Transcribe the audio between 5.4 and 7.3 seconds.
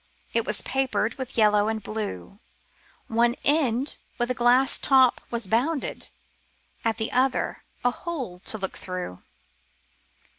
bounded. At the